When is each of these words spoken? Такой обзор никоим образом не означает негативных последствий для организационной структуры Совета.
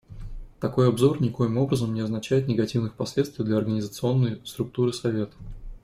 Такой 0.59 0.89
обзор 0.89 1.21
никоим 1.21 1.59
образом 1.59 1.93
не 1.93 2.01
означает 2.01 2.47
негативных 2.47 2.95
последствий 2.95 3.45
для 3.45 3.57
организационной 3.57 4.41
структуры 4.45 4.93
Совета. 4.93 5.35